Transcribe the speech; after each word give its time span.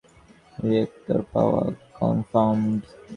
Reactor 0.57 1.19
power 1.31 1.69
confirmed. 1.97 2.81